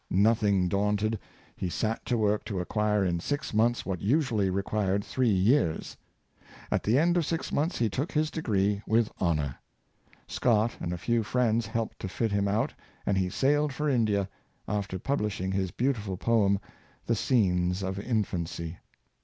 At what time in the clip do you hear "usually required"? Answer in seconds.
4.01-5.03